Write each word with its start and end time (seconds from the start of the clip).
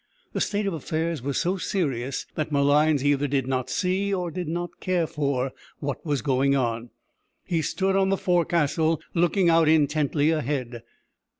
The 0.33 0.41
state 0.41 0.65
of 0.65 0.73
affairs 0.73 1.21
was 1.21 1.37
so 1.37 1.57
serious 1.57 2.25
that 2.33 2.51
Malines 2.51 3.03
either 3.05 3.27
did 3.27 3.45
not 3.45 3.69
see, 3.69 4.11
or 4.11 4.31
did 4.31 4.47
not 4.47 4.79
care 4.79 5.05
for, 5.05 5.51
what 5.77 6.03
was 6.03 6.23
going 6.23 6.55
on. 6.55 6.89
He 7.45 7.61
stood 7.61 7.95
on 7.95 8.09
the 8.09 8.17
forecastle 8.17 8.99
looking 9.13 9.47
out 9.47 9.69
intently 9.69 10.31
ahead. 10.31 10.81